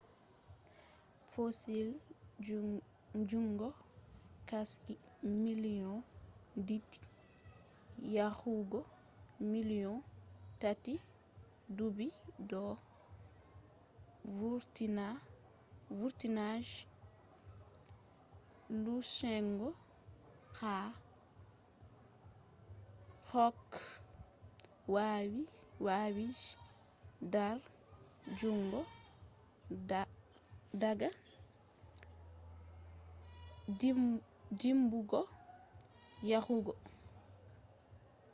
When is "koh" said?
23.31-23.53